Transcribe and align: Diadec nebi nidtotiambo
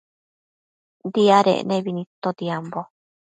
Diadec 1.13 1.61
nebi 1.69 1.91
nidtotiambo 1.95 2.81